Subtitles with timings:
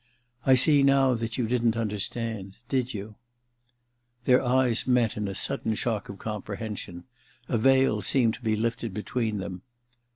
[0.27, 3.17] * I see now that you didn't understand— did you?'
[4.25, 7.03] Their eyes met in a sudden shock of com prehension:
[7.47, 9.61] a veil seemed to be lifted between them.